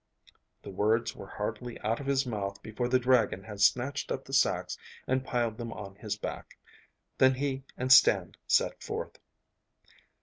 The 0.63 0.71
words 0.71 1.15
were 1.15 1.27
hardly 1.27 1.79
out 1.81 1.99
of 1.99 2.07
his 2.07 2.25
mouth 2.25 2.63
before 2.63 2.87
the 2.87 2.97
dragon 2.97 3.43
had 3.43 3.61
snatched 3.61 4.11
up 4.11 4.25
the 4.25 4.33
sacks 4.33 4.75
and 5.05 5.23
piled 5.23 5.59
them 5.59 5.71
on 5.71 5.93
his 5.93 6.17
back. 6.17 6.57
Then 7.19 7.35
he 7.35 7.65
and 7.77 7.93
Stan 7.93 8.33
set 8.47 8.81
forth. 8.81 9.19